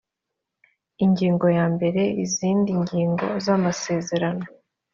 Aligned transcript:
ingingo 1.03 1.45
ya 1.57 1.65
mbere 1.73 2.01
izindi 2.25 2.69
ngingo 2.81 3.25
z 3.43 3.45
amasezerano 3.55 4.45